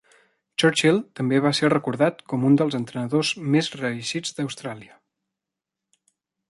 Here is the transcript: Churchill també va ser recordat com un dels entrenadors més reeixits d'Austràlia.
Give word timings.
Churchill 0.61 0.95
també 1.19 1.41
va 1.47 1.51
ser 1.57 1.69
recordat 1.73 2.23
com 2.33 2.47
un 2.49 2.57
dels 2.61 2.79
entrenadors 2.81 3.35
més 3.57 3.71
reeixits 3.83 4.35
d'Austràlia. 4.41 5.01